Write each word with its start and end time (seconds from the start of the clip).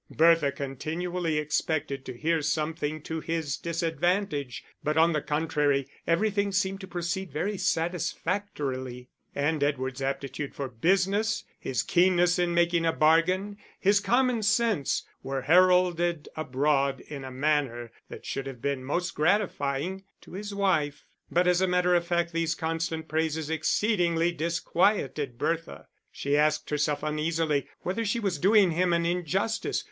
Bertha 0.09 0.51
continually 0.51 1.37
expected 1.37 2.05
to 2.05 2.17
hear 2.17 2.41
something 2.41 3.03
to 3.03 3.19
his 3.19 3.55
disadvantage; 3.55 4.63
but, 4.83 4.97
on 4.97 5.13
the 5.13 5.21
contrary, 5.21 5.87
everything 6.07 6.51
seemed 6.51 6.81
to 6.81 6.87
proceed 6.87 7.31
very 7.31 7.55
satisfactorily; 7.55 9.09
and 9.35 9.63
Edward's 9.63 10.01
aptitude 10.01 10.55
for 10.55 10.67
business, 10.67 11.43
his 11.59 11.83
keenness 11.83 12.39
in 12.39 12.51
making 12.51 12.83
a 12.83 12.91
bargain, 12.91 13.57
his 13.79 13.99
common 13.99 14.41
sense, 14.41 15.03
were 15.21 15.43
heralded 15.43 16.27
abroad 16.35 17.01
in 17.01 17.23
a 17.23 17.29
manner 17.29 17.91
that 18.09 18.25
should 18.25 18.47
have 18.47 18.59
been 18.59 18.83
most 18.83 19.13
gratifying 19.13 20.03
to 20.21 20.31
his 20.31 20.51
wife. 20.51 21.05
But 21.29 21.45
as 21.47 21.61
a 21.61 21.67
matter 21.67 21.93
of 21.93 22.07
fact 22.07 22.33
these 22.33 22.55
constant 22.55 23.07
praises 23.07 23.51
exceedingly 23.51 24.31
disquieted 24.31 25.37
Bertha. 25.37 25.85
She 26.11 26.35
asked 26.35 26.71
herself 26.71 27.03
uneasily 27.03 27.67
whether 27.81 28.03
she 28.03 28.19
was 28.19 28.39
doing 28.39 28.71
him 28.71 28.93
an 28.93 29.05
injustice. 29.05 29.79